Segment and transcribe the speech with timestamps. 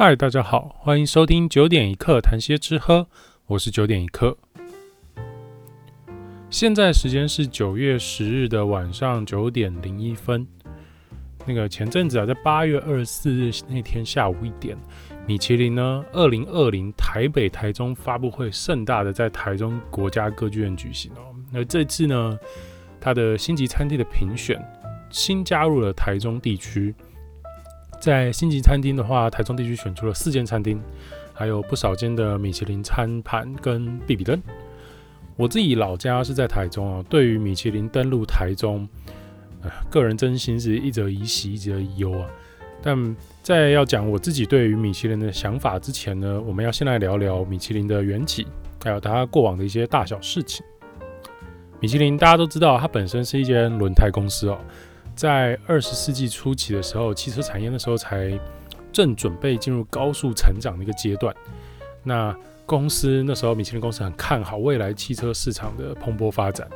[0.00, 3.08] 嗨，大家好，欢迎收听九点一刻谈些吃喝，
[3.46, 4.38] 我是九点一刻。
[6.48, 10.46] 现在时间是九月十日的晚上九点零一分。
[11.44, 14.78] 那个前阵子啊，在八月二十四日那天下午一点，
[15.26, 21.34] 米其林呢，二零二零台北、台中发布会盛大的在台中国家歌剧院举行哦。
[21.52, 22.38] 那这次呢，
[23.00, 24.64] 它的星级餐厅的评选
[25.10, 26.94] 新加入了台中地区。
[28.00, 30.80] 在星级餐厅的话，台中地区选出了四间餐厅，
[31.32, 34.40] 还有不少间的米其林餐盘跟比比登。
[35.36, 38.88] 我自己老家是在台中啊，对于米其林登陆台中，
[39.62, 42.26] 呃，个人真心是一则以喜，一则以忧啊。
[42.80, 48.46] 但在要讲我自己对于米其林的想法之前呢，我们要先来聊聊米其林的缘起，
[48.82, 50.64] 还有它过往的一些大小事情。
[51.80, 54.58] 米其林大家都知道，它本身是一间轮胎公司哦。
[55.18, 58.38] 在二十世纪初期的时候，汽车产业那时候才
[58.92, 61.34] 正准备进入高速成长的一个阶段。
[62.04, 62.32] 那
[62.64, 66.68] 公司那时候，米其林公司很看好未来汽车市场的蓬勃发展。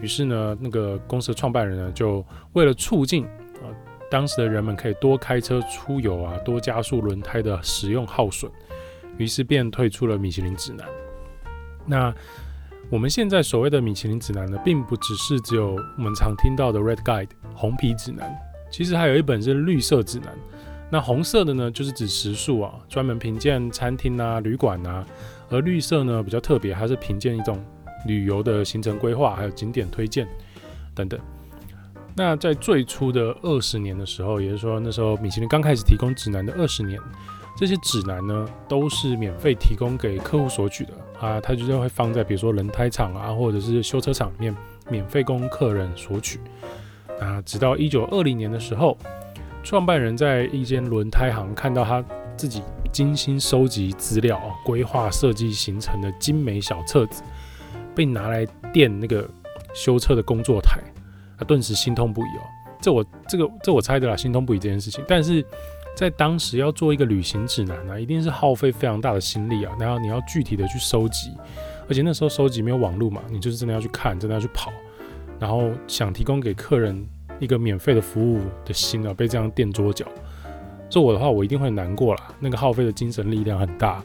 [0.00, 2.24] 于是呢，那个公司的创办人呢，就
[2.54, 3.68] 为了促进啊
[4.10, 8.50] 当时的人们可以多开车出游啊，多加速轮胎的使用耗损，
[9.18, 10.86] 于是便推出了米其林指南。
[11.84, 12.14] 那
[12.88, 18.32] 我们现在所谓的米其林指南呢，并不只是只有我们常听到的 Red Guide 红皮指南，
[18.70, 20.32] 其实还有一本是绿色指南。
[20.88, 25.04] 那红色的呢，就是指食宿啊，专门评鉴餐厅啊、旅馆啊；
[25.50, 27.60] 而绿色呢，比较特别，它是评鉴一种
[28.06, 30.28] 旅游的行程规划，还有景点推荐
[30.94, 31.18] 等等。
[32.14, 37.00] 那在最初的二十年的时候，也就是说那时候米其林刚开始提供指南的二十年。
[37.56, 44.54] 这些指南呢，都是免费提供给客户索取的啊，它就是会放在比如说轮胎厂啊，或者是修车厂里面，
[44.90, 46.38] 免费供客人索取。
[47.18, 48.98] 啊，直到一九二零年的时候，
[49.62, 52.04] 创办人在一间轮胎行看到他
[52.36, 52.62] 自己
[52.92, 57.22] 精心收集资料、规划设计形成的精美小册子，
[57.94, 59.26] 被拿来垫那个
[59.74, 60.78] 修车的工作台，
[61.38, 62.44] 他顿时心痛不已哦。
[62.82, 65.42] 这我这个这我猜的啦，心痛不已这件事情，但是。
[65.96, 69.74] 在当时要做一个旅行指南呢、一定是耗费非常大的心力啊。
[69.80, 71.32] 然后你要具体的去收集，
[71.88, 74.70] 而且那时候收集没有网络嘛，你就是真的要去看，真的要去跑，
[75.40, 77.02] 然后想提供给客人
[77.40, 80.04] 一个免费的服务的心啊，被这样垫桌脚。
[80.90, 82.28] 做我的话，我一定会难过啦。
[82.38, 84.04] 那个耗费的精神力量很大，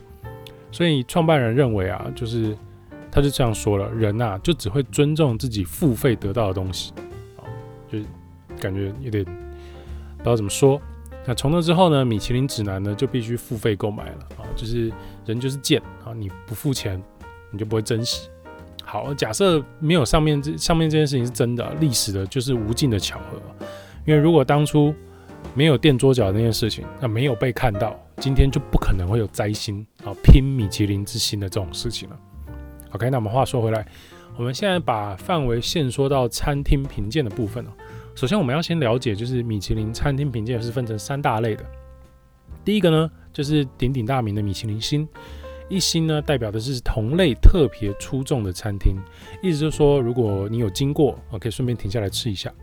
[0.71, 2.57] 所以创办人认为啊，就是
[3.11, 6.93] 他就这样说了，人啊，就只会尊重自己付费得到的东西，
[7.37, 7.43] 啊，
[7.91, 7.99] 就
[8.61, 10.81] 感觉有点不知道怎么说。
[11.25, 14.91] 那从那之后呢，米其林指南呢就必须付费购买了啊，就是
[15.25, 17.01] 人就是贱啊，你不付钱
[17.51, 18.27] 你就不会珍惜。
[18.83, 23.39] 好，假设没有上面这上面这件事情是真的，历史的就是无尽的巧合。
[24.05, 24.93] 因为如果当初
[25.53, 32.19] 没有垫桌脚那件事情，那没有被看到，今天就不可能会有摘星啊拼米其林之星的这种事情了。
[32.93, 33.85] OK，那我们话说回来，
[34.35, 37.71] 我们现在把范围限缩到餐厅评鉴的部分了。
[38.13, 41.65] 首先，我们要先了解，就是米其林餐厅评鉴是分成三大类的。
[42.63, 45.07] 第一个呢，就是鼎鼎大名的米其林星，
[45.69, 48.95] 一星呢代表的是同类特别出众的餐厅，
[49.41, 52.53] 意思就是说，如果你有经过，我可以顺便停下来吃一下。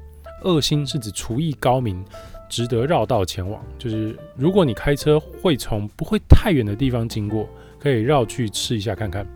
[0.42, 2.04] 二星是指厨艺高明，
[2.48, 7.48] 值得绕道前往，就是如果你开车会从不会太远的地方经过，
[7.81, 9.26] 可以绕去吃一下看看。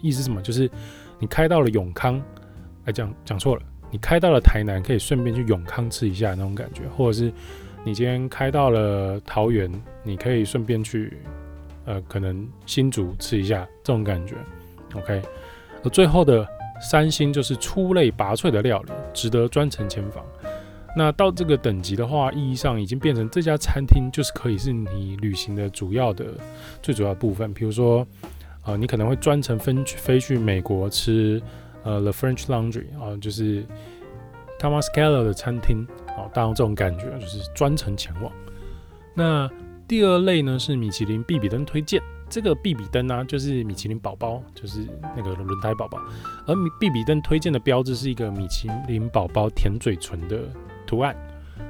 [0.00, 0.40] 意思是什么？
[0.40, 0.70] 就是
[1.18, 2.22] 你开到了永康，
[2.84, 3.62] 哎，讲讲错了。
[3.92, 7.30] 你开到了台南，可以顺便去永康吃一下那种感觉，或者是
[7.84, 9.70] 你今天开到了桃园，
[10.02, 11.18] 你可以顺便去
[11.84, 14.34] 呃，可能新竹吃一下这种感觉。
[14.94, 15.20] OK，
[15.84, 16.46] 而最后的
[16.80, 20.24] 三星就是出类拔萃的料理，值得专程前访。
[20.96, 26.26] 那到这个等级的话，意义上已经变成这家餐厅就是可以是你旅行的主要的
[26.80, 27.52] 最主要部分。
[27.52, 28.06] 比如说，
[28.64, 31.42] 呃，你可能会专程飞去飞去美国吃。
[31.84, 33.64] 呃，The French Laundry 啊，就是
[34.60, 38.32] Thomas Keller 的餐厅啊，大众这种感觉就是专程前往。
[39.14, 39.50] 那
[39.88, 42.00] 第二类呢是米其林必比登推荐，
[42.30, 44.86] 这个必比登呢就是米其林宝宝，就是
[45.16, 45.98] 那个轮胎宝宝。
[46.46, 50.38] 而米必比登推荐的标志是一个米其林宝宝舔嘴唇的
[50.86, 51.14] 图案。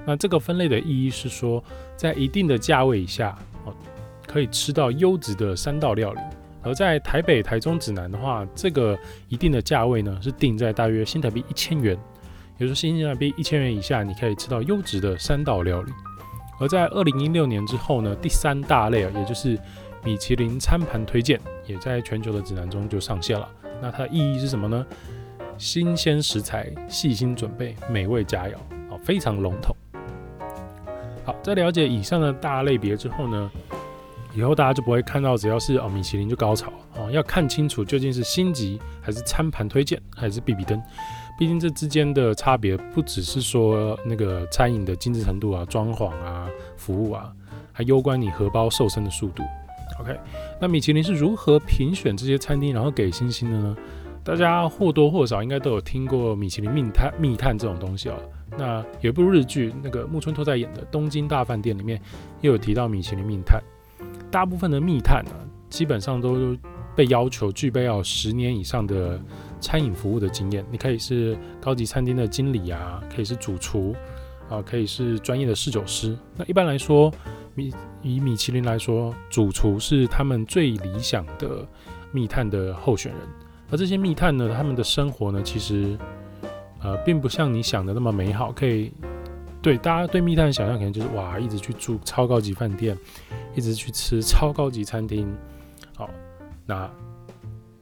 [0.06, 1.62] 那这个分类的意义是说，
[1.97, 3.75] 在一定的价位以下哦，
[4.26, 6.20] 可以吃到优质的三道料理。
[6.62, 8.99] 而在台北、台中指南的话，这个
[9.29, 11.99] 一定的价位呢是定在大约新台币一千元，
[12.59, 15.93] 也就是新台币一千元以下，你可以吃到优质的三道料理。
[16.61, 19.59] 而在二零一六年之后呢，第三大类啊，也就是
[20.05, 23.49] 米其林餐盘推荐，也在全球的指南中就上线了。
[23.81, 24.87] 那它的意义是什么呢？
[25.58, 28.55] 新鲜食材，细心准备，美味佳肴，
[28.93, 29.75] 啊，非常笼统。
[31.25, 33.50] 好，在了解以上的大类别之后呢，
[34.34, 40.81] 以后大家就不会看到只要是哦米其林就高潮哦，要看清楚究竟是星级还是餐盘推荐还是必比灯，
[41.38, 47.32] 毕竟这之间的差别不只是说那个餐饮的精致程度啊、装潢啊、服务啊，
[47.73, 49.43] 还攸关你荷包瘦身的速度。
[50.00, 50.19] OK，
[50.61, 53.76] 那米其林是如何评选这些餐厅然后给星星的呢？
[54.25, 58.14] 大家或多或少应该都有听过米其林密探密探这种东西哦。
[58.56, 62.00] 那有一部日剧，那个木村拓哉演的《东京大饭店》里面，
[62.40, 63.61] 又有提到米其林密探。
[64.32, 65.31] 大部分的密探呢，
[65.70, 66.56] 基本上都
[66.96, 69.20] 被要求具备要十年以上的
[69.61, 70.64] 餐饮服务的经验。
[70.70, 73.94] 你可以是高级餐厅的经理啊，可以是主厨
[74.49, 76.17] 啊，可以是专业的侍酒师。
[76.34, 77.12] 那一般来说，
[77.55, 81.64] 米以米其林来说，主厨是他们最理想的
[82.11, 83.20] 密探的候选人。
[83.70, 85.96] 而这些密探呢，他们的生活呢，其实。
[86.84, 88.50] 呃，并不像你想的那么美好。
[88.50, 88.93] 可以
[89.62, 92.99] 对大家对密探的想象，可能就是哇，一直去住超高级饭店，
[93.55, 95.32] 一直去吃超高级餐厅。
[95.94, 96.11] 好，
[96.67, 96.91] 那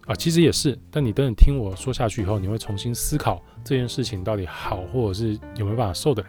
[0.07, 0.79] 啊，其实也是。
[0.91, 6.29] 但你等你听我说下去以后，你会重新思考这件事情到底好，或者是有没有办法受得了。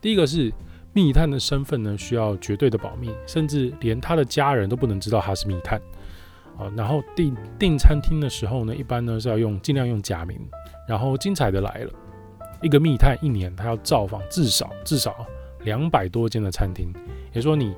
[0.00, 0.50] 第一个是
[0.92, 5.78] 密探的身份呢，需要绝对的保密，甚至连他的家人都不能知道他是密探。
[6.58, 10.40] 啊，然后订订餐厅的时候呢，一般呢是要用尽量用假名。
[10.88, 11.92] 然后精彩的来了，
[12.62, 15.26] 一个密探一年他要造访至少至少
[15.64, 16.92] 两百多间的餐厅，
[17.32, 17.74] 也说你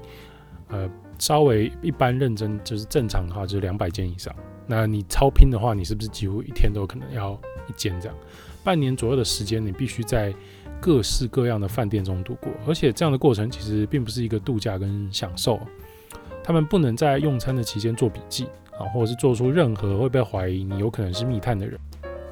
[0.68, 0.88] 呃
[1.18, 4.34] 稍微一般认真就是正常的话就是两百间以上，
[4.66, 7.32] 那你超拼的话，你是不是几乎一天都可能要
[7.68, 8.16] 一间这样？
[8.62, 10.34] 半年左右的时间，你必须在
[10.80, 15.58] 各式各样的饭店中度过，而且这样的过程其实并不是一个度假跟享受，
[16.44, 18.46] 他们不能在用餐的期间做笔记
[18.78, 21.80] 啊，或者是做出任何会被怀疑你有可能是密探的人。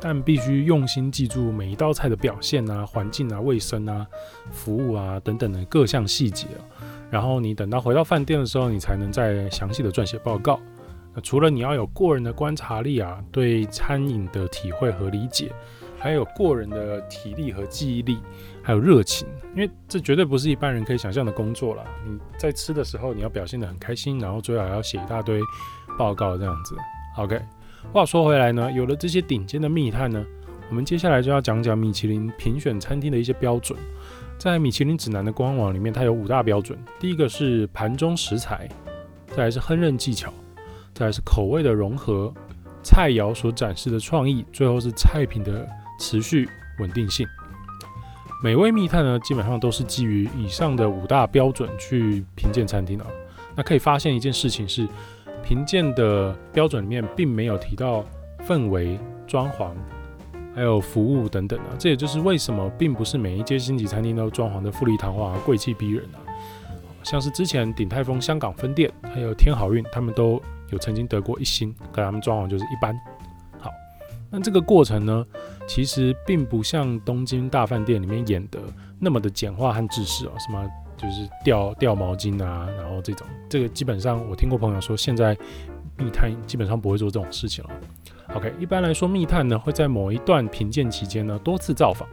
[0.08, 4.06] 但必须用心记住每一道菜的表现啊、环境啊、卫生啊、
[4.52, 6.62] 服务啊等等的各项细节啊。
[7.10, 10.60] 然后你等到回到饭店的时候，你才能再详细的撰写报告。
[11.12, 15.50] 那除了你要有过人的观察力啊，对餐饮的体会和理解，
[15.98, 18.20] 还有过人的体力和记忆力，
[18.62, 19.26] 还有热情，
[19.56, 21.82] 因为这绝对不是一般人可以想象的工作啦。
[22.06, 25.40] 你在吃的时候，你要表现得很开心，然后最好要写一大堆
[25.98, 26.76] 报告这样子。
[27.18, 27.42] OK。
[27.92, 30.22] 话说回来呢，有了这些顶尖的密探呢，
[30.68, 33.78] 我们接下来就要讲讲米其林评选餐厅的一些标准。
[34.38, 36.78] 在米其林指南的官网里面，它有五大标准。
[37.00, 38.68] 第一个是盘中食材，
[39.28, 40.30] 再来是烹饪技巧，
[40.92, 42.30] 再来是口味的融合，
[42.82, 45.66] 菜肴所展示的创意，最后是菜品的
[45.98, 46.46] 持续
[46.78, 47.26] 稳定性。
[48.44, 53.06] 每位密探呢，基本上都是基于以上的五大标准去评鉴餐厅的。
[53.54, 54.86] 那可以发现一件事情是。
[55.46, 58.04] 评鉴的标准里面并没有提到
[58.48, 58.98] 氛围、
[59.28, 59.70] 装潢，
[60.52, 66.18] 还有服务等等啊，这也就是为什么并不是每一间星级餐厅都装潢的富丽堂皇、贵气逼人啊。
[67.04, 72.92] 像是之前鼎泰丰香港分店，还有天好运，他们都有曾经得过一星，可他们装潢就是一般。
[73.60, 73.70] 好，
[74.28, 75.24] 那这个过程呢，
[75.68, 78.58] 其实并不像东京大饭店里面演的
[78.98, 80.68] 那么的简化和制式哦，什么。
[80.96, 85.36] 就是掉掉毛巾啊，然后这种这个基本上我听过朋友说，现在
[85.98, 87.70] 密探基本上不会做这种事情了。
[88.34, 92.08] OK，一般来说，密探呢会在某一段评鉴期间呢多次造访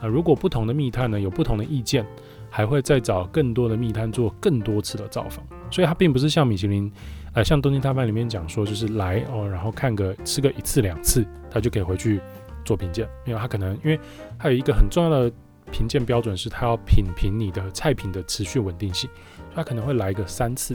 [0.00, 2.06] 啊，如果不同的密探呢有不同的意见，
[2.48, 5.44] 还会再找更多的密探做更多次的造访。
[5.70, 6.92] 所以它并不是像米其林，
[7.32, 12.20] 呃，像东京大饭里面讲说，就是来哦，然后看个吃个一次两次，他就可以回去
[12.64, 13.08] 做评鉴。
[13.24, 13.98] 因为他可能因为
[14.38, 15.32] 他有一个很重要的。
[15.70, 19.08] 评鉴标准是，他要品评你的菜品的持续稳定性，
[19.54, 20.74] 他可能会来个三次，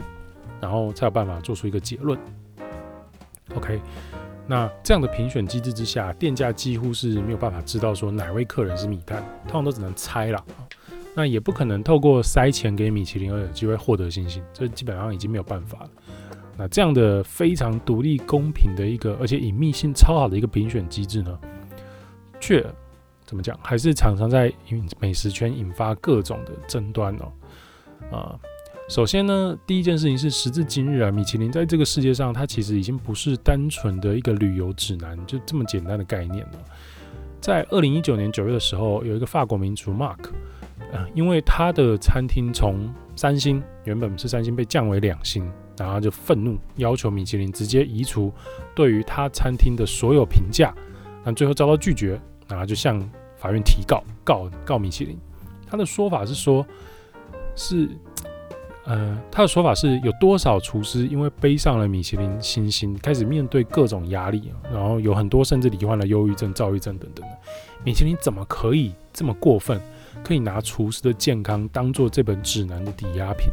[0.60, 2.18] 然后才有办法做出一个结论。
[3.54, 3.80] OK，
[4.46, 10.44] 那这样的评选机制之下，店家几乎是没有办法知道说哪位客人是密探，通常都只能猜啦。
[11.14, 15.90] 那也不可能透过塞钱给米其林而有机会获得星星，这基本上已经没有办法了。
[16.58, 21.38] 那这样的非常独立、公平的一个，而且隐秘性超好的一个评选机制呢，
[22.40, 22.66] 却。
[23.26, 23.58] 怎么讲？
[23.62, 24.52] 还是常常在
[25.00, 27.32] 美食圈引发各种的争端哦。
[28.10, 28.38] 啊，
[28.88, 36.58] 首先呢，第一件事情是，时至今日啊，米其林在这个世界上，它其实已经不是单纯的一个旅游指南，就这么简单的概念了。
[37.40, 40.30] 在二零一九年九月的时候，有一个法国名厨 Mark，
[40.92, 48.32] 啊，因为他的餐厅从三星原本是三星被降为两星，然后就愤怒要求米其林直接移除
[48.74, 50.72] 对于他餐厅的所有评价，
[51.24, 52.20] 但最后遭到拒绝。
[52.48, 52.98] 然后就向
[53.36, 55.18] 法院提告，告告米其林。
[55.68, 56.64] 他的说法是说，
[57.54, 57.88] 是，
[58.84, 67.36] 呃，他的说法是有多少厨师因为背上了米其林星星，开始面对各种压力，然后有很多甚至罹患了忧郁症、躁郁症等等的。
[67.84, 69.80] 米其林怎么可以这么过分，
[70.24, 73.48] 可以拿厨师的健康当做这本指南的抵押品？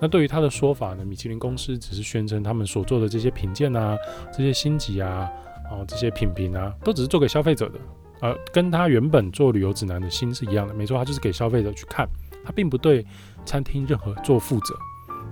[0.00, 3.96] 那对于他的说法呢，米其林公司只是宣称他们所做的这些品鉴啊、
[4.32, 5.30] 这些星级啊、
[5.70, 7.78] 哦这些品评啊，都只是做给消费者的，
[8.22, 10.72] 呃，跟他原本做旅游指南的心是一样的。
[10.72, 12.08] 没错，他就是给消费者去看，
[12.44, 13.04] 他并不对
[13.44, 14.74] 餐厅任何做负责，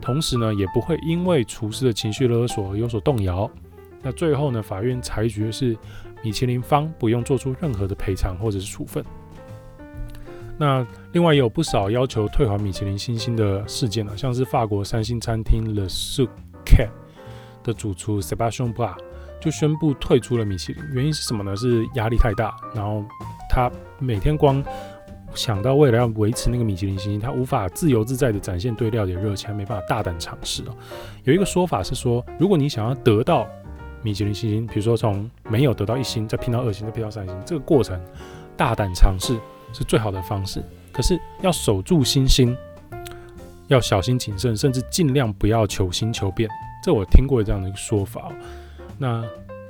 [0.01, 3.49] 同时呢，也不会因为厨师的情绪勒索而有所动摇。
[4.03, 5.77] 那最后呢，法院裁决是
[6.23, 9.05] 米其林方不用做出任何的赔偿或者是处分。
[10.59, 16.89] 那另外也有不少要求退还米其林星星的事件呢，像是法国三星餐厅 Le Suquet
[17.63, 18.97] 的主厨 Sébastien Pla
[19.41, 21.57] 就宣布退出了米其林，原因是什么呢？
[21.57, 23.05] 是压力太大，然后
[23.49, 24.63] 他每天光
[25.35, 30.77] 想到为了要维持那个米其林星星，他无法自由自在的展现对料理的热情，没办法大胆尝试哦。
[31.25, 33.47] 有一个说法是说，如果你想要得到
[34.03, 38.01] 米其林星星，比如说从没有得到一星，再拼到二星，再拼到三星，这个过程
[38.57, 39.39] 大胆尝试
[39.73, 40.63] 是最好的方式。
[40.93, 42.57] 可是要守住星星，
[43.69, 46.49] 要小心谨慎，甚至尽量不要求新求变。
[46.83, 48.33] 这我听过这样的一个说法。
[49.01, 49.25] 那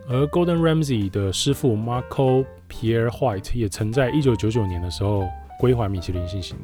[0.09, 5.29] 而 Golden Ramsay 的师傅 Marco Pierre White 也曾在一九九九年的时候
[5.61, 6.57] 归还米其林星星。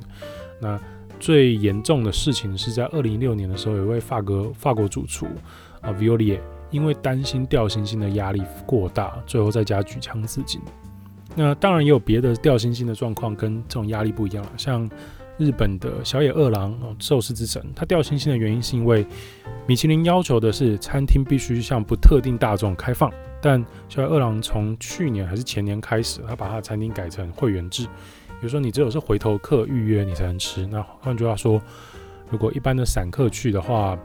[0.60, 0.76] 那
[1.20, 5.26] 最严重的事情是在二零一六年的时候，有一位法国法国主厨
[5.80, 6.40] 啊 v i o l i e
[6.72, 10.60] 因为担心掉星星的压力过大，最后在家举枪自尽。
[11.36, 14.50] 那当然也有别的掉星星的状况，跟这种压力不一样了。
[14.56, 14.90] 像
[15.38, 19.06] 日本的小野二郎哦，寿司之神，他掉星星的原因是因为
[19.66, 30.66] 米其林要求的是餐厅必须向不特定大众开放，但小野二郎从去年还是前年开始，他把他的餐厅改成会员制，比如说你只有是回头客预约你才能吃。
[30.66, 31.60] 那换句话说，
[32.30, 33.98] 如果一般的散客去的话，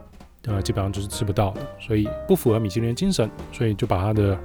[0.46, 4.40] 呃，基本上就是吃不到的，所以不符合米其林精神，所以就把他的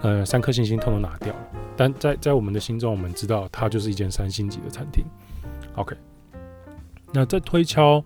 [0.00, 1.34] 呃三颗星星通通拿掉。
[1.76, 5.04] 但在在我们的心中，我们知道它就是一间三星级的餐厅。
[5.74, 5.96] OK，
[7.12, 8.04] 那在推敲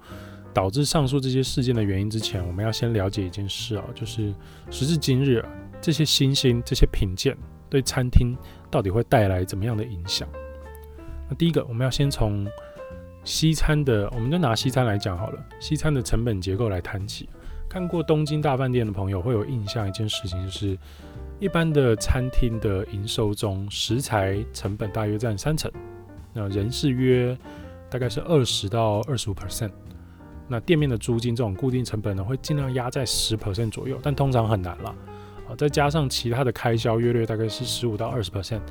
[0.52, 4.32] 导致上述这些事件的原因之前，我们要先了解一件事啊，就是
[4.70, 5.44] 时至今日，
[5.80, 7.36] 这些新星、这些品鉴
[7.68, 8.36] 对餐厅
[8.70, 10.28] 到底会带来怎么样的影响？
[11.28, 12.46] 那第一个，我们要先从
[13.24, 15.44] 西餐的，我们就拿西餐来讲好了。
[15.58, 17.28] 西餐的成本结构来谈起。
[17.68, 20.78] 看过东京大饭店的朋友会有印象，一件事情就是，
[21.40, 25.72] 一般的餐厅的营收中，食材成本大约占三成，
[26.32, 27.36] 那人事约
[27.94, 29.70] 大概是二十到二十五 percent。
[30.48, 34.92] 那店面的租金这种固定成本呢，会尽量压在十 percent 左右，但通常很难了。
[35.48, 38.62] 啊，再加上其他的开销，约略大概是十五到二十 percent，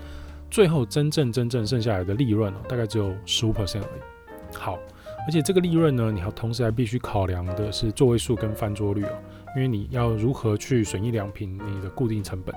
[0.51, 4.57] 最后真正真正剩下来的利润哦，大概只有十五 percent 而已。
[4.57, 4.77] 好，
[5.25, 9.17] 而且这个利润呢，你要同时还必须考量的是座位数跟翻桌率哦，
[9.55, 12.53] 因为你要如何去损益两平你的固定成本，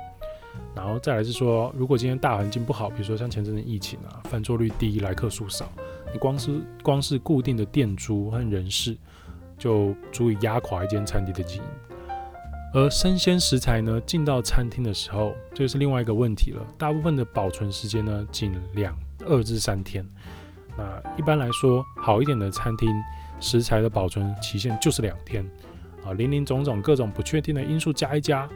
[0.75, 5.71] 然后再来是说，如果今天大环境不好，比如说像前阵子疫情啊，翻桌率低，来客数少，
[6.13, 8.97] 你光是光是固定的店租和人事，
[9.59, 11.69] 就足以压垮一间餐厅的经营。
[12.75, 18.95] 而生鲜食材呢，进到餐厅的时候，这是另外一个问题了，大部分的保存时间呢，仅两
[19.25, 20.07] 二至三天。
[20.77, 22.91] 那一般来说，好一点的餐厅
[23.41, 25.43] 食材的保存期限就是两天
[26.05, 28.47] 啊，林林总总各种不确定的因素加一加，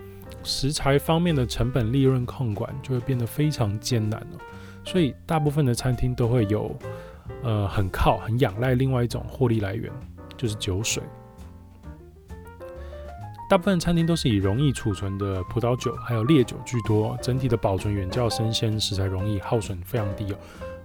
[0.43, 4.39] 食材方面的成本利润控管就会变得非常艰难了。
[4.85, 6.75] 所以大部分的餐厅都会有
[7.43, 9.91] 呃很靠很仰赖另外一种获利来源，
[10.37, 11.03] 就是酒水。
[13.49, 20.37] 大部分餐厅都是以容易储存的葡萄酒还有烈酒居多，整体的保存远较生鲜食材容易，耗损非常低哦。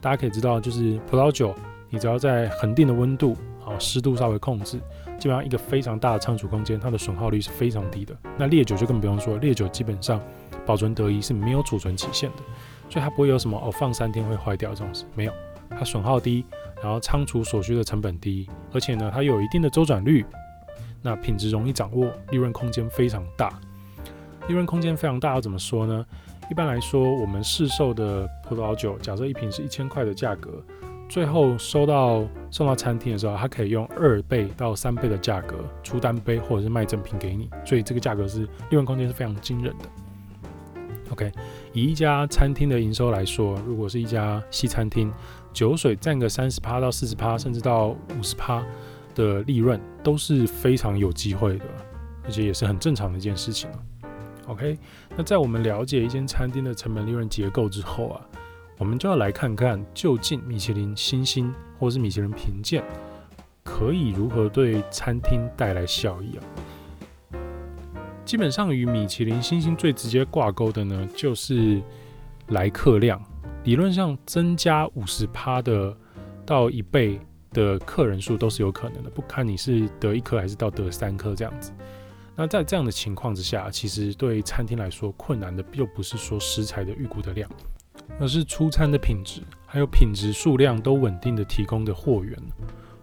[0.01, 1.53] 大家可以知道，就是葡萄酒，
[1.91, 4.79] 你只要在恒定的温度，好湿度稍微控制，
[5.19, 8.17] 基本上一个非常大的仓储空间，它的损耗率是非常低的。
[8.35, 10.19] 那烈酒就更不用说，烈酒基本上
[10.65, 12.37] 保存得宜是没有储存期限的，
[12.89, 15.33] 所以它不会有什么哦放三天会坏掉这种事，没有。
[15.69, 16.45] 它损耗低，
[16.81, 20.25] 然后仓储所需的成本低，而且呢它有一定的周转率，
[21.01, 23.59] 那品质容易掌握，利润空间非常大。
[24.47, 26.05] 利润空间非常大，要怎么说呢？
[26.51, 30.63] 一般来说，我们市售的葡萄酒，假设一瓶是一千块的价格，
[31.09, 39.85] 最后收到送到餐厅的时候，它可以用二倍到三倍的价格出单杯或者是卖赠品给你，所以这个价格是利润空间是非常惊人的。
[41.15, 41.31] OK，
[41.71, 45.09] 以一家餐厅的营收来说，如果是一家西餐厅，
[45.53, 48.61] 酒水占个三十趴到四十趴，甚至到五十趴
[49.15, 51.65] 的利润都是非常有机会的，
[52.25, 53.69] 而且也是很正常的一件事情。
[54.47, 54.77] OK，
[55.15, 58.19] 那在我们了解一间餐厅的成本利润结构之后啊，
[58.77, 62.83] 我们就要来看看究竟米其林星星或是米其林评鉴
[63.63, 66.43] 可以如何对餐厅带来效益啊。
[68.25, 71.81] 基本上与米其林星星最直接挂钩的呢，就是
[72.47, 73.21] 来客量。
[73.63, 75.95] 理论上增加五十趴的
[76.45, 77.19] 到一倍
[77.51, 81.71] 的客人数都是有可能的，不看你是得一颗还是到得三颗这样子。
[82.35, 87.49] 那在这样的情况之下，其实对餐厅来说困难的又不是说食材的预估的量，
[88.19, 92.37] 而是出餐的品质，还有品质数量都稳定的提供的货源。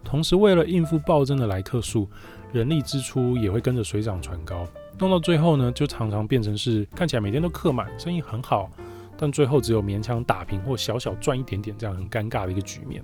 [0.03, 2.07] 同时，为了应付暴增的来客数，
[2.51, 4.67] 人力支出也会跟着水涨船高，
[4.99, 8.69] 弄到最后呢，就常常变成是看起来每天都客满，生意很好，
[9.17, 13.03] 但最后只有勉强打平或小小赚一点点这样很尴尬的一个局面。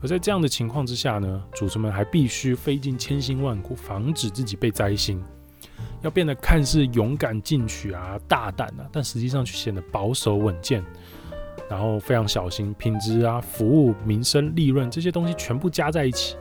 [0.00, 5.22] 而在这样的情况之下呢，主持们还必须费尽千辛万苦，防止自己被灾星，
[6.02, 10.84] 要变得看似勇敢进取啊、大胆啊，但实际上却显得保守稳健，
[11.70, 16.36] 然后非常小心品质啊、服务、民生、利润这些东西全部加在一起，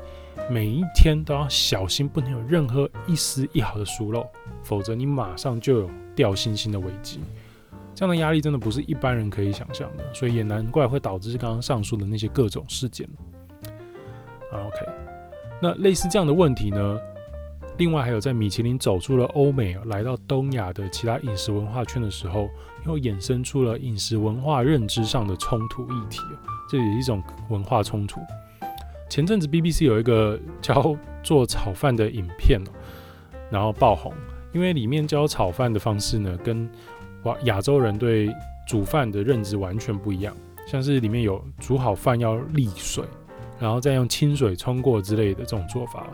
[0.50, 4.28] 每一天都要小心，不能有任何一丝一毫的疏漏，
[4.62, 7.20] 否则你马上就有掉星星的危机。
[7.96, 13.08] 这样的压力真的不是一般人可以想象的，所以也难怪会导致刚刚上述的那些各种事件。
[14.52, 14.86] OK，
[15.62, 17.00] 那类似这样的问题呢？
[17.78, 22.48] 另外还有在米其林走出了欧美，来到东亚的其他饮食文化圈的时候，
[22.86, 26.20] 又衍生出了饮食文化认知上的冲突议题，
[26.70, 28.20] 这也是一种文化冲突。
[29.14, 32.60] 前阵子 BBC 有一个教做炒饭的影片，
[33.52, 34.12] 然后爆红，
[34.52, 36.68] 因为里面教炒饭的方式呢，跟
[37.22, 38.34] 哇亚洲人对
[38.68, 43.06] 煮饭的认知完全不一样，像是里面有煮好饭要沥水。
[43.60, 46.08] 然后再用清水冲过之类的这种做法，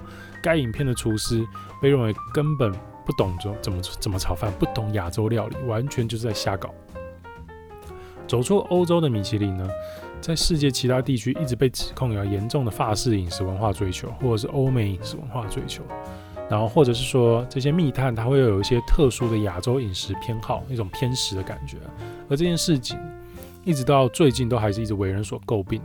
[0.44, 1.42] 该影片的厨师
[1.82, 2.70] 被认为根本
[3.06, 6.70] 不懂怎怎么怎么炒饭，不懂亚洲料理，完全就是在瞎搞。
[8.28, 9.68] 走出欧洲的米其林呢，
[10.22, 15.84] 在世界其他地区一直被指控有严重的法式饮食文化追求，或者是欧美饮食文化追求，
[16.50, 21.78] 然后或者是说这些密探他会有一些特殊的亚洲饮食偏好，一种偏食的感觉。
[22.30, 23.00] 而这件事情
[23.64, 25.82] 一直到最近都还是一直为人所诟病。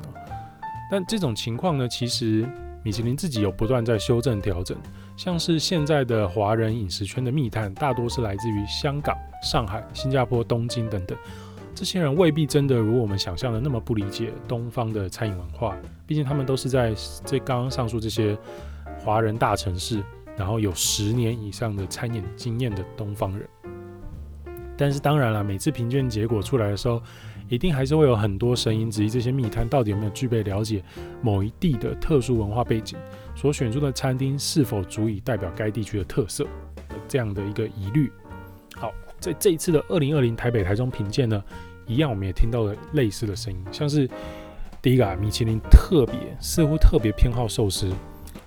[0.90, 2.46] 但这种情况呢，其实
[2.82, 4.76] 米其林自己有不断在修正调整。
[5.16, 11.16] 像是现在的华人饮食圈的密探，大多是来自于香港、上海、新加坡、东京等等。
[11.74, 18.38] 这些人未必真的如我们想象的那么不理解东方的餐饮文化，毕竟他们都是在这刚刚上述这些
[19.00, 20.00] 华人大城市，
[20.36, 23.48] 然后有十年以上的餐饮经验的东方人。
[24.76, 27.02] 但是当然了，每次评卷结果出来的时候，
[27.48, 30.82] 一定还是会有很多声音质疑这些密探到底有没有具备了解
[31.22, 32.96] 某一地的特殊文化背景，
[33.34, 36.46] 所选出的餐厅是否足以代表该地区的特色，
[37.08, 38.12] 这样的一个疑虑。
[39.24, 41.42] 在这一次的二零二零台北台中评鉴呢，
[41.86, 44.06] 一样我们也听到了类似的声音，像是
[44.82, 47.90] 第一个啊，米其林特别似乎特别偏好寿司，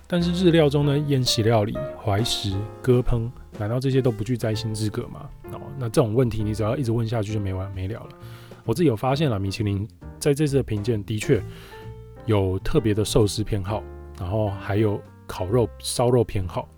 [0.06, 5.28] 但是日料中呢，宴席料理、怀石、鸽烹，难道这些都不具摘星资格吗？
[5.50, 8.10] 哦，那这种问题你只要一直问下去就没完没了了。
[8.64, 9.84] 我自己有发现了，米其林
[10.20, 11.42] 在这次的评鉴的确
[12.24, 13.82] 有特别的寿司偏好，
[14.20, 16.68] 然后还有烤肉、烧肉偏好。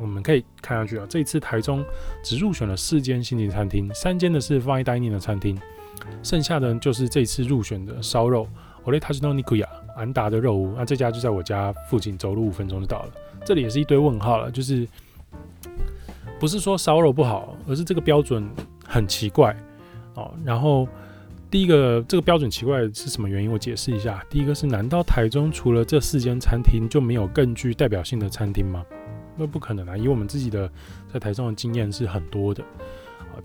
[0.00, 1.84] 我们可以看下去啊，这一次台中
[2.22, 5.58] 只入选了四间星级餐厅，三间的是 Fine Dining 的餐厅，
[6.22, 8.46] 剩下的就是这次入选的烧肉
[8.84, 10.74] Ore Tachino Nikuya 安达的肉屋。
[10.76, 13.12] 那这家就在我家附近，走路五分钟就到了。
[13.44, 14.86] 这里也是一堆问号了，就是
[16.38, 18.48] 不是说烧肉不好，而是这个标准
[18.86, 19.56] 很奇怪。
[20.14, 20.86] 哦，然后
[21.50, 23.50] 第一个这个标准奇怪是什么原因？
[23.50, 24.24] 我解释一下。
[24.28, 28.84] 第一个是，难道台中除了这四间餐厅就没有更具代表性的餐厅吗？
[29.36, 29.96] 那不可能啊！
[29.96, 30.70] 以我们自己的
[31.12, 32.62] 在台中的经验是很多的。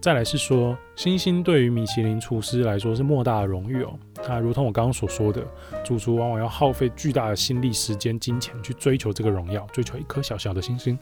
[0.01, 3.97] 再来是说，星星对于米其林厨师来说是莫大的荣誉哦。
[4.27, 5.45] 那如同我刚刚所说的，
[5.85, 10.97] 主厨往往要耗费巨大的心力、时间、金钱去追求这个荣耀，追求一颗小小的星星。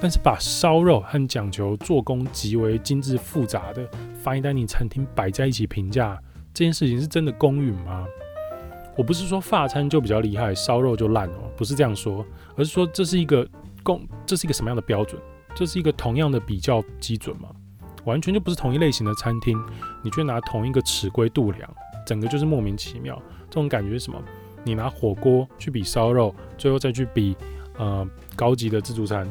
[0.00, 3.86] 但是把烧肉和讲求做工极为精致复杂的
[4.24, 6.18] Fine Dining 餐厅摆在一起评价，
[6.54, 8.06] 这件事情是真的公允吗？
[8.96, 12.24] 我不是说法餐就比较厉害，烧肉就烂哦，不是这样说，
[12.56, 13.46] 而是说这是一个
[13.84, 15.20] 共，这是一个什么样的标准？
[15.54, 17.48] 这是一个同样的比较基准吗？
[18.04, 19.56] 完全就不是同一类型的餐厅，
[20.02, 21.72] 你却拿同一个尺规度量，
[22.04, 23.22] 整个就是莫名其妙。
[23.48, 24.20] 这种感觉是什么？
[24.64, 27.36] 你拿火锅去比烧肉，最后再去比
[27.78, 29.28] 呃高级的自助餐。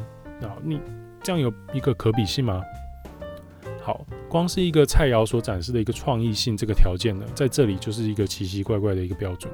[0.62, 0.80] 你
[1.22, 2.62] 这样有一个可比性吗？
[3.82, 9.52] 好，光是一个菜肴所展示的一个创意性这个条件呢，在这里就是一个奇奇怪怪的一个标准。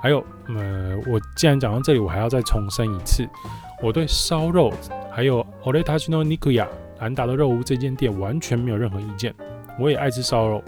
[0.00, 3.24] 还有，呃，我既然讲到这里，我还要再重申一次，
[3.82, 4.72] 我对烧肉
[5.10, 6.68] 还有 Ore Tachino Nikuya
[7.00, 9.34] 安达的肉屋这间店完全没有任何意见。
[9.76, 10.62] 我也爱吃烧肉，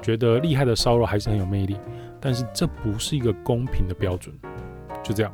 [0.00, 1.76] 觉得厉害的烧肉还是很有魅力，
[2.18, 4.34] 但是这不是一个公平的标准。
[5.02, 5.30] 就这样。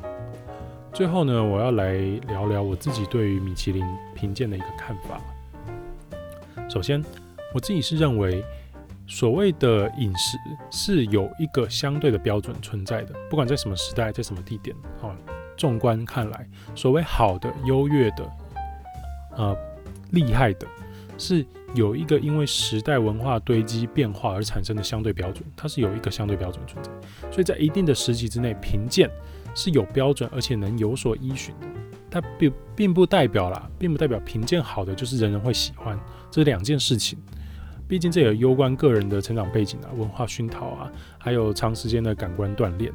[0.91, 1.93] 最后呢，我要来
[2.27, 5.21] 聊聊我自己对于米其林评鉴的一个看法。
[6.69, 7.01] 首先，
[7.53, 8.43] 我自己是认为
[9.07, 10.37] 所谓的饮食
[10.69, 15.15] 是有一个相对的标准存在的，不管在什么时代，在什么地点，啊，
[15.57, 18.31] 纵观看来，所谓好的、优越的、
[19.37, 19.57] 呃，
[20.11, 20.67] 厉害的，
[21.17, 26.91] 是有一个因为时代文化堆积变化而产生的相对标准，它是有一个相对标准存在，
[27.31, 29.09] 所以在一定的时期之内，评鉴
[29.55, 31.67] 是有标准而且能有所依循的，
[32.09, 37.17] 它并并不代表啦，并不代表评鉴好的就是人人会喜欢，这是两件事情。
[37.85, 42.91] 毕竟这也攸关个人的成长背景啊、文化熏陶啊，还有长时间的感官锻炼。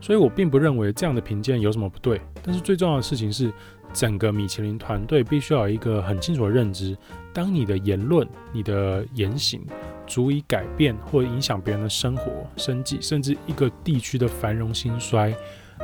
[0.00, 2.20] 所以我并不认为这样的评鉴有什么不对。
[2.42, 3.52] 但是最重要的事情是，
[3.92, 6.96] 整个米其林团队必须要有一个很清楚的认知：
[7.32, 9.60] 当你的言论、你的言行
[10.06, 15.34] 足以改变或影响别人的生活、生计，甚至一个地区的繁荣兴衰，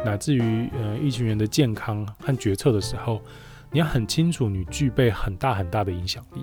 [0.04, 3.20] 乃至于呃一群人的健康和决策的时候，
[3.70, 6.40] 你要很清楚，你具备很大很大的影响力。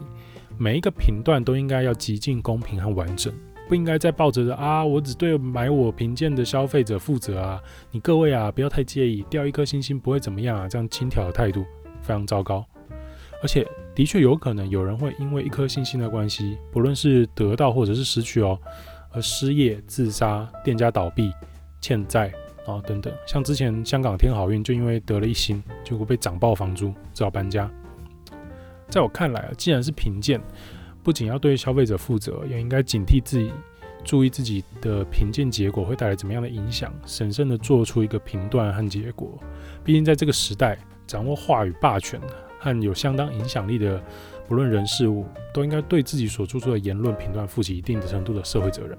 [0.58, 3.34] 每一个评断都应该要极尽公平和完整，
[3.68, 11.66] 不应该再抱着啊，我只对买我评鉴的消费者负责啊，你各位啊不要太介意，掉一颗星星不会怎么样啊，这样轻佻的态度
[12.02, 12.66] 非常糟糕。
[13.42, 18.58] 而且的确有可能有人会因为一颗星星的关系，不论是得到或者是失去哦，
[19.12, 21.32] 而失业、自杀、店家倒闭、
[21.82, 22.32] 欠债
[22.66, 23.14] 啊等等。
[23.28, 27.70] 像之前香港天好运就因为得了一星，结果被涨爆房租，只好搬家。
[28.88, 30.40] 在我看来啊，既然是评鉴，
[31.04, 33.52] 不仅要对消费者负责，也应该警惕自己，
[34.06, 39.38] 注意自己的评鉴结果会带来怎么样的影响，审慎地做出一个评断和结果。
[39.84, 42.20] 毕竟在这个时代，掌握话语霸权
[42.58, 44.02] 和有相当影响力的，
[44.48, 48.98] 不论人事物，都应该对自己所做出的言论评断负起一定的程度的社会责任。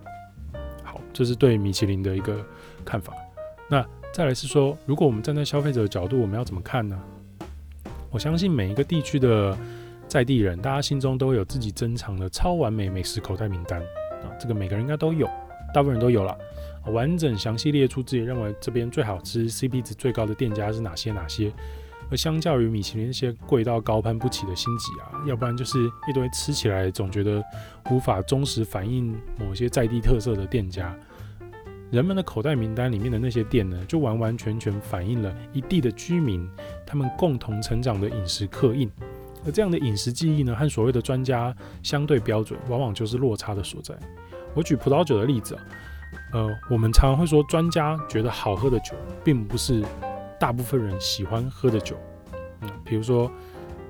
[0.82, 2.44] 好，这是对米其林的一个
[2.84, 3.14] 看法。
[3.66, 7.00] 那再来是说，如果我们站在消费者的角度，我们要怎么看呢？
[8.10, 9.56] 我相信每一个地区的。
[10.06, 15.26] 在地人，大家心中都有自己珍藏的超完美美食口袋名单啊，这个每个人应该都有，
[15.74, 16.36] 大部分人都有了。
[16.86, 21.52] 完整详细列出自己认为这边最好吃、CP 值最高的店家是哪些哪些。
[22.10, 27.42] 而相较于米其林那些贵到高攀不起的星级啊，要不然就是一堆吃起来总觉得
[27.90, 30.94] 无法忠实反映某些在地特色的店家，
[31.90, 36.46] 人们的口袋名单里面的那些店呢，就完完全全反映了一地的居民
[36.84, 38.90] 他们共同成长的饮食刻印。
[39.44, 43.94] 而这样的饮食记忆呢，和所谓的专家相对标准，往往就是落差的所在。
[44.54, 45.62] 我举葡萄酒的例子啊，
[46.32, 49.84] 呃，我们常常会说，专家觉得好喝的酒，并不是
[50.38, 51.96] 大部分人喜欢喝的酒。
[52.60, 53.30] 嗯，比如说，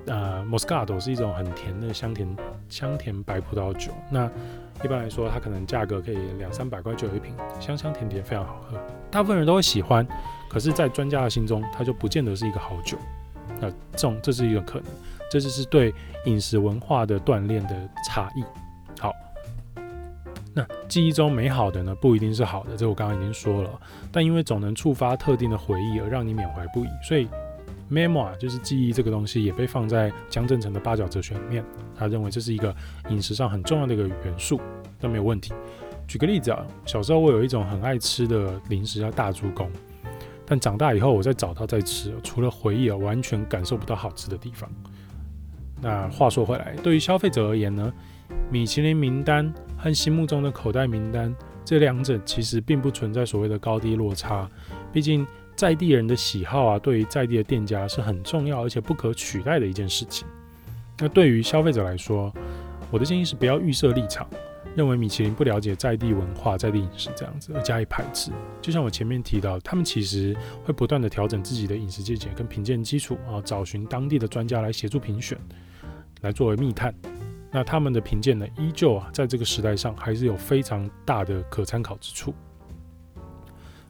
[0.07, 2.27] 呃，Moscato 是一种很甜的香甜
[2.67, 3.91] 香甜白葡萄酒。
[4.09, 4.29] 那
[4.83, 8.77] 一般来说，它可能价格可以两三百块就有一瓶，香香甜甜，非常好喝。
[9.09, 10.05] 大部分人都会喜欢，
[10.49, 12.97] 可是，在专家的心中，它就不见得是一个好酒。
[13.61, 14.85] 那这种这是一个可能。
[15.29, 15.93] 这就是对
[16.25, 18.43] 饮食文化的锻炼的差异。
[18.99, 19.11] 好，
[20.53, 23.69] 那记忆中美好的呢，不一定是好的，这我刚刚已经说了。
[24.11, 27.27] 但因为总能触发特定的回忆而让你缅怀不已，所以
[27.91, 31.63] memoir 就是记忆这个东西也被放在江振成的八角哲学里面。
[31.95, 32.75] 他认为这是一个
[33.09, 34.59] 饮食上很重要的一个元素，
[34.99, 35.53] 都没有问题。
[36.07, 39.69] 举个例子啊，小时候我有一种很爱吃的零食叫大猪公。
[40.45, 44.69] 但长大以后我再找到再吃，除了回忆啊，完全感受不到好吃的地方。
[45.81, 47.93] 那话说回来，对于消费者而言呢，
[48.49, 54.49] 米其林名单和心目中的口袋名单这两者其实并不存在所谓的高低落差。
[54.93, 60.27] 毕竟在地人的喜好啊，对于在地的店家是很重要而且不可取代的一件事情。
[60.97, 62.33] 那对于消费者来说，
[62.89, 64.27] 我的建议是不要预设立场，
[64.75, 68.31] 认为米其林不了解在地文化、在地饮食这样子而加以排斥。
[68.61, 75.37] 就像我前面提到，他们其实会不断地调整自己的饮食见解跟评鉴基础啊，找寻当地的专家来协助评选。
[76.21, 76.93] 来作为密探，
[77.51, 82.33] 那他们的评鉴呢，依旧啊，在这个时代上还是有非常大的可参考之处。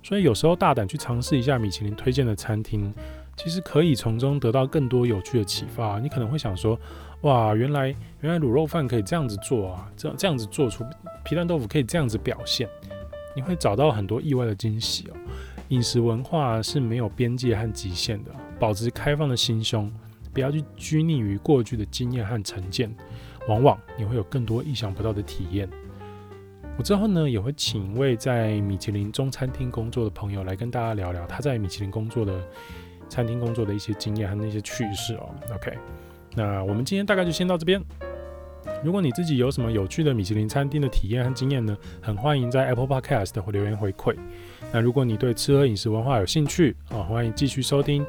[0.04, 2.93] 所以有时候大胆去尝试一下米其林推荐的餐厅，
[3.38, 6.00] 其实可以从中得到更多有趣的启发。
[6.00, 6.78] 你可能会想说，
[7.21, 10.86] 哇，原来原来卤肉饭可以这样子做啊，这这样子做出
[11.23, 12.69] 皮蛋豆腐可以这样子表现，
[13.36, 15.13] 你会找到很多意外的惊喜哦。
[15.69, 19.91] 饮食文化是没有边界和极限的，保持开放的心胸。
[20.32, 22.93] 不要去拘泥于过去的经验和成见，
[23.47, 25.67] 往往你会有更多意想不到的体验。
[26.78, 32.38] 我之后呢，也会请一位在米其林中餐厅工作的朋友来跟大家聊聊他在米其林工作的
[33.08, 35.34] 餐厅工作的一些经验和那些趣事哦。
[35.56, 35.78] OK，
[36.36, 37.82] 那我们今天大概就先到这边。
[38.84, 44.15] 如果你自己有什么有趣的米其林餐厅的体验和经验呢，很欢迎在 Apple Podcast 或留言回馈。
[44.74, 48.06] 那如果你对吃喝饮食文化有兴趣啊，欢迎继续收听。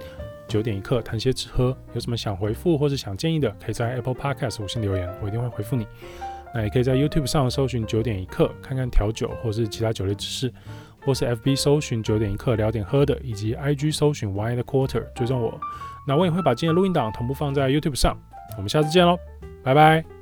[0.48, 5.84] 九点一刻，谈些吃喝，有什么想回复或是想建议的，可以在 Apple Podcast 五星留言，我一定会回复你。
[6.54, 10.52] 那也可以在 YouTube 上搜寻九点一刻，看看调酒或是其他酒类知识，
[11.00, 15.60] 或是 FB 搜寻九点一刻聊点喝的，以及 IG 搜寻 Wine and a Quarter 追踪我。
[16.06, 18.16] 那我也会把今天的录音档同步放在 YouTube 上。
[18.56, 19.18] 我们下次见喽，
[19.62, 20.15] 拜拜。